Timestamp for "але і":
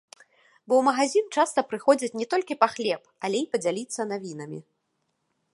3.29-3.49